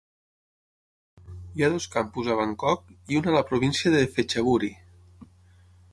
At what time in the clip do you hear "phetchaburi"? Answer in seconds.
4.17-4.75